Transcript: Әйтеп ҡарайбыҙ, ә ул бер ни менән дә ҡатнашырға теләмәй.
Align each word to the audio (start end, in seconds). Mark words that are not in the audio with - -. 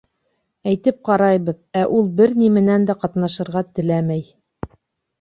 Әйтеп 0.71 0.97
ҡарайбыҙ, 1.09 1.59
ә 1.83 1.85
ул 1.99 2.11
бер 2.23 2.35
ни 2.41 2.51
менән 2.57 2.91
дә 2.91 2.99
ҡатнашырға 3.07 3.67
теләмәй. 3.79 4.29